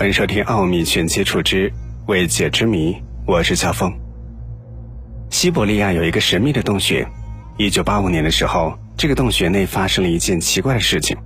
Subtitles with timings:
[0.00, 1.70] 欢迎收听《奥秘全接触之
[2.06, 2.94] 未解之谜》，
[3.26, 3.92] 我是小峰。
[5.28, 7.06] 西伯利亚有一个神秘的洞穴，
[7.58, 11.18] 一九八五年的时候，这个洞穴内发生了一件奇怪的事情。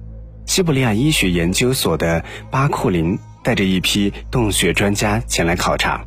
[0.44, 6.04] 西伯利亚医学研究所的巴库林带着一批洞穴专家前来考察。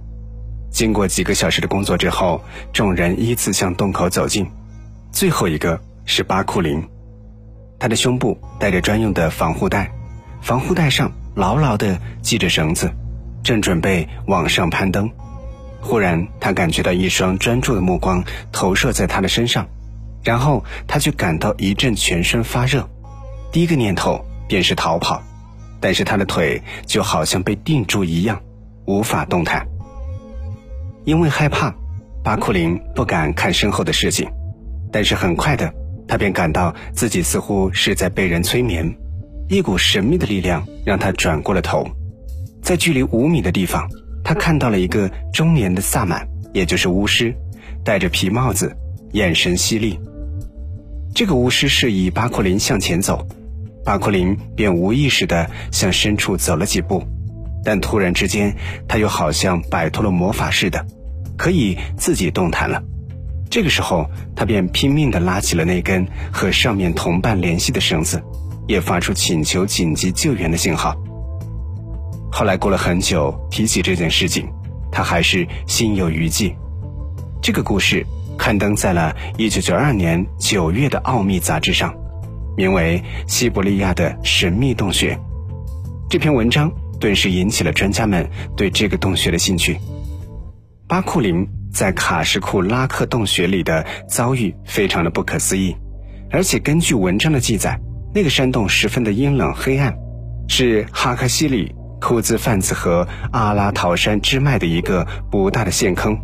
[0.70, 2.44] 经过几个小时的工作之后，
[2.74, 4.46] 众人依次向洞口走近。
[5.14, 6.84] 最后一个是巴库林，
[7.80, 9.90] 他的胸部带着专用的防护带，
[10.42, 11.10] 防护带上。
[11.38, 12.92] 牢牢地系着绳子，
[13.44, 15.08] 正准备往上攀登，
[15.80, 19.68] 忽然他感觉到一双专注的目光投射在他的身上，
[20.24, 22.90] 然后他就感到一阵全身发热，
[23.52, 25.22] 第一个念头便是逃跑，
[25.80, 28.42] 但是他的腿就好像被定住一样，
[28.88, 29.64] 无法动弹。
[31.06, 31.72] 因为害怕，
[32.24, 34.28] 巴库林不敢看身后的事情，
[34.92, 35.72] 但是很快的，
[36.08, 38.92] 他便感到自己似乎是在被人催眠。
[39.50, 41.88] 一股神秘的力量让他转过了头，
[42.62, 43.90] 在距离五米的地方，
[44.22, 47.34] 他看到了一个中年的萨满，也就是巫师，
[47.82, 48.76] 戴着皮帽子，
[49.14, 49.98] 眼神犀利。
[51.16, 53.26] 这个巫师示意巴库林向前走，
[53.86, 57.02] 巴库林便无意识地向深处走了几步，
[57.64, 58.54] 但突然之间，
[58.86, 60.86] 他又好像摆脱了魔法似的，
[61.38, 62.84] 可以自己动弹了。
[63.50, 68.22] 这个时候，他便拼命地拉起了那根和上面同伴联系的绳子。
[68.68, 70.96] 也发出请求紧急救援的信号。
[72.32, 74.48] 后来过了很久，提起这件事情，
[74.92, 76.56] 他还是心有余悸。
[77.42, 78.06] 这个故事
[78.38, 81.96] 刊登在了1992年9月的《奥秘》杂志上，
[82.56, 83.02] 名为
[83.32, 85.16] 《西伯利亚的神秘洞穴》。
[86.10, 89.80] 这篇文章顿时引起了专家们对这个洞穴的兴趣。
[90.88, 95.76] 巴库林在卡什库拉克洞穴里的遭遇非常的不可思议，
[96.30, 97.80] 而且根据文章的记载。
[98.18, 99.96] 那个山洞十分的阴冷黑暗，
[100.48, 106.18] 是哈克西里库兹贩子和阿拉陶山支脉的一个不大的陷坑，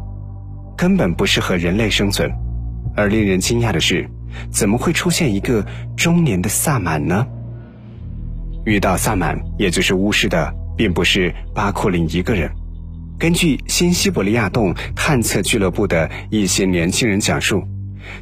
[0.76, 2.28] 根本不适合人类生存。
[2.96, 4.10] 而令人惊讶的是，
[4.50, 5.64] 怎么会出现一个
[5.96, 7.28] 中年的萨满呢？
[8.66, 12.50] 遇到萨满，也就是巫师的，并不是巴库林一个人。
[13.20, 17.62] 根据新西伯利亚洞探测俱乐部的一些年轻人讲述，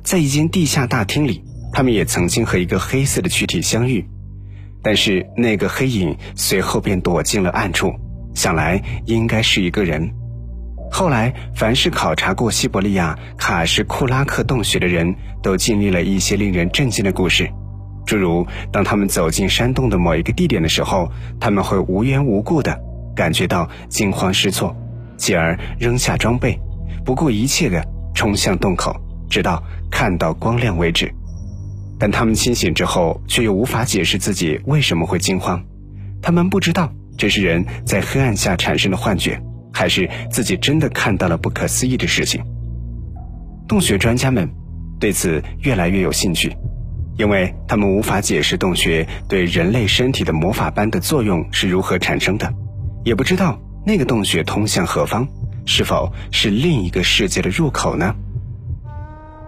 [0.03, 1.41] 在一间地下大厅里。
[1.73, 4.05] 他们也曾经和一个黑色的躯体相遇，
[4.83, 7.93] 但是那个黑影随后便躲进了暗处，
[8.33, 10.11] 想来应该是一个人。
[10.91, 17.49] 后来，凡是考察过西伯利亚卡什库拉克洞穴的人都经历了一些令人震惊的故事，
[18.05, 21.09] 诸如当他们走进山洞的某一个地点的时候，
[21.39, 22.77] 他们会无缘无故的
[23.15, 24.75] 感觉到惊慌失措，
[25.15, 26.59] 继而扔下装备，
[27.05, 27.81] 不顾一切的
[28.13, 28.93] 冲向洞口，
[29.29, 31.09] 直到看到光亮为止。
[32.01, 35.63] 但他们清醒之后，却又无法解释自己为什么会惊慌。
[36.19, 39.39] 他们不知道这是人在黑暗下产生的幻觉，
[39.71, 42.43] 还是自己真的看到了不可思议的事情。
[43.67, 44.49] 洞穴专家们
[44.99, 46.51] 对此越来越有兴趣，
[47.19, 52.51] 因为他们无法解释洞穴对人类身体的魔法般的作用是如何产生的，
[53.05, 55.27] 也不知道那个洞穴通向何方，
[55.67, 58.15] 是否是另一个世界的入口呢？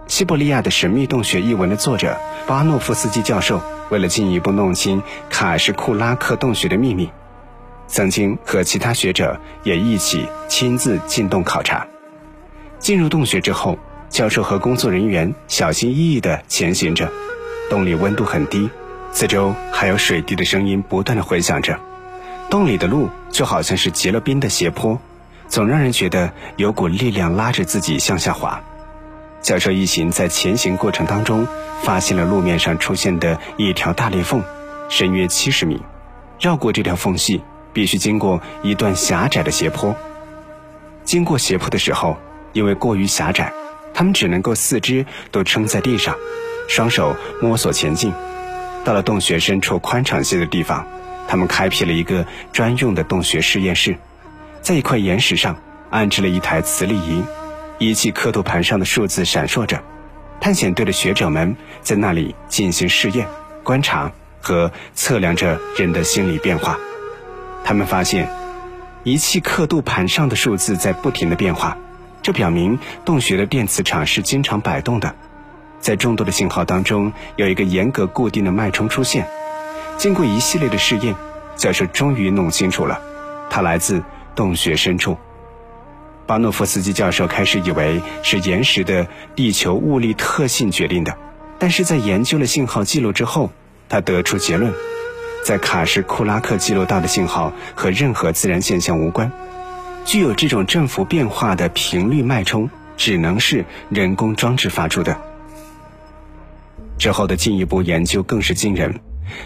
[0.06, 7.10] 西伯利亚的神秘洞穴一文的作者巴诺夫斯基教授，为了进一步弄清卡什库拉克洞穴的秘密，
[7.86, 11.86] 曾经和其他学者也一起亲自进洞考察。
[12.78, 13.78] 进入洞穴之后，
[14.10, 17.10] 教授和工作人员小心翼翼地前行着。
[17.70, 18.68] 洞里温度很低，
[19.10, 21.80] 四周还有水滴的声音不断地回响着。
[22.50, 25.00] 洞里的路就好像是结了冰的斜坡，
[25.48, 28.62] 总让人觉得有股力量拉着自己向下滑。
[29.44, 31.46] 教授一行在前行过程当中，
[31.82, 34.42] 发现了路面上出现的一条大裂缝，
[34.88, 35.82] 深约七十米。
[36.40, 39.94] 绕过这条缝隙，必须经过一段狭窄的斜坡。
[41.04, 42.16] 经过斜坡的时候，
[42.54, 43.52] 因为过于狭窄，
[43.92, 46.16] 他们只能够四肢都撑在地上，
[46.66, 48.10] 双手摸索前进。
[48.82, 50.86] 到了洞穴深处宽敞些的地方，
[51.28, 53.94] 他们开辟了一个专用的洞穴实验室，
[54.62, 55.54] 在一块岩石上
[55.90, 57.22] 安置了一台磁力仪。
[57.78, 59.82] 仪器刻度盘上的数字闪烁着，
[60.40, 63.26] 探险队的学者们在那里进行试验、
[63.62, 66.78] 观察和测量着人的心理变化。
[67.64, 68.28] 他们发现，
[69.02, 71.76] 仪器刻度盘上的数字在不停的变化，
[72.22, 75.14] 这表明洞穴的电磁场是经常摆动的。
[75.80, 79.28] 在众多的信号当中，有一个严格固定的脉冲出现。
[79.98, 81.14] 经过一系列的试验，
[81.56, 83.00] 教授终于弄清楚了，
[83.50, 84.02] 它来自
[84.34, 85.18] 洞穴深处。
[86.26, 89.06] 巴诺夫斯基教授开始以为是岩石的
[89.36, 91.16] 地球物理特性决定的，
[91.58, 93.50] 但是在研究了信号记录之后，
[93.88, 94.72] 他得出结论：
[95.44, 99.30] 在卡什库拉克记录到的信号和任何自然现象无关。
[100.06, 105.16] 具有这种振幅变化的频率脉冲，只能是人工装置发出的。
[106.98, 109.00] 之后的进一步研究更是惊人，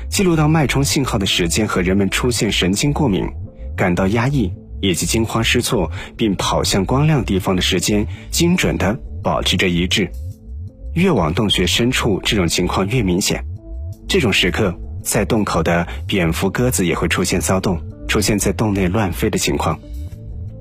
[0.08, 3.28] 记录到脉冲信号的时间和人们出现神经过敏、
[3.76, 10.10] 感到压抑以及惊慌失措并跑向光亮地方的时间，精准的保持着一致。
[10.94, 13.44] 越往洞穴深处，这种情况越明显。
[14.08, 19.78] 这种时刻，在洞口的蝙蝠、鸽子也会出现骚动，出现在洞内乱飞的情况。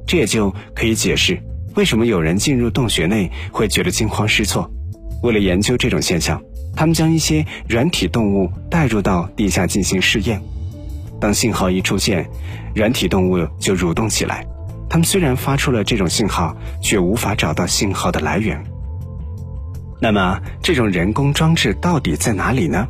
[0.05, 1.41] 这也就可以解释
[1.75, 4.71] 为什么有人进入洞穴内会觉得惊慌失措。
[5.23, 6.41] 为了研究这种现象，
[6.75, 10.41] 他们将一些软体动物带入到地下进行试验。
[11.19, 12.29] 当信号一出现，
[12.75, 14.45] 软体动物就蠕动起来。
[14.89, 18.63] 它们虽然发出了这种信号，却无法找到信号的来源。
[19.99, 22.87] 那么，这种人工装置到底在哪里呢？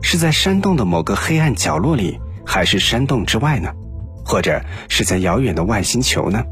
[0.00, 3.72] 是在山洞的某个黑暗角落里，还是山洞之外呢？
[4.24, 6.44] 或者是在遥远的外星球呢？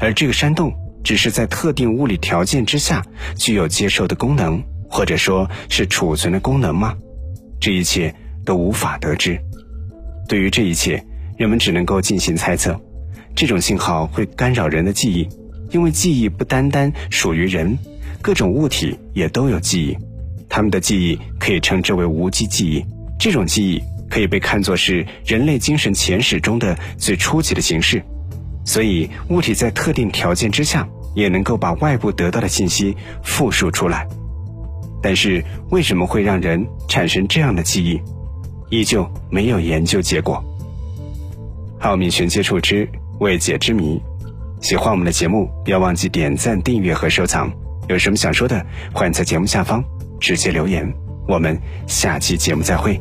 [0.00, 0.72] 而这个山洞
[1.04, 3.02] 只是在特定物理条件之下
[3.36, 6.94] 具有接收的功能，或者说是储存的功能吗？
[7.60, 8.14] 这一切
[8.44, 9.40] 都无法得知。
[10.30, 11.04] 对于这一切，
[11.36, 12.80] 人们只能够进行猜测。
[13.34, 15.28] 这种信号会干扰人的记忆，
[15.72, 17.76] 因为记忆不单单属于人，
[18.22, 19.98] 各种物体也都有记忆，
[20.48, 22.84] 他们的记忆可以称之为无机记忆。
[23.18, 23.82] 这种记忆。
[24.10, 28.02] 可以被看作是人类精神前史中的最初级的形式，
[28.64, 30.84] 所以物体在特定条件之下
[31.14, 34.08] 也能够把外部得到的信息复述出来。
[35.00, 38.00] 但是为什么会让人产生这样的记忆，
[38.70, 40.42] 依旧没有研究结果。
[41.80, 42.88] 奥秘全接触之
[43.18, 44.00] 未解之谜，
[44.60, 47.52] 喜欢我们的节目，不要忘记点赞、订阅和收藏。
[47.88, 49.82] 有什么想说的，欢迎在节目下方
[50.20, 50.90] 直接留言。
[51.26, 53.00] 我们下期节目再会。